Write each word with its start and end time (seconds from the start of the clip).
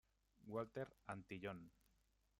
Walter 0.47 0.87
Antillón. 1.05 1.61